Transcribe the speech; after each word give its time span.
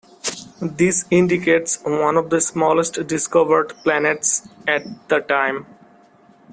This 0.63 1.05
indicates 1.11 1.79
one 1.83 2.17
of 2.17 2.31
the 2.31 2.41
smallest 2.41 3.05
discovered 3.05 3.69
planets 3.83 4.49
at 4.67 4.83
the 5.09 5.19
time. 5.19 5.67